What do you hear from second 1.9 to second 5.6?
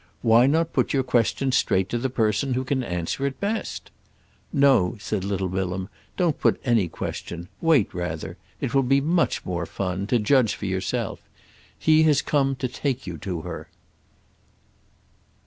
the person who can answer it best?" "No," said little